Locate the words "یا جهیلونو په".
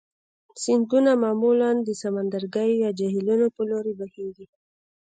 2.83-3.61